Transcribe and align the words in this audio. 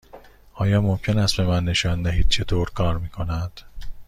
آیا 0.53 0.81
ممکن 0.81 1.17
است 1.17 1.37
به 1.37 1.43
من 1.45 1.63
نشان 1.65 2.01
دهید 2.01 2.29
چطور 2.29 2.69
کار 2.69 2.97
می 2.97 3.09
کند؟ 3.09 3.61